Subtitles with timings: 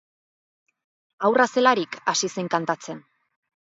[1.29, 3.09] Haurra zelarik hasi zen kantatzen.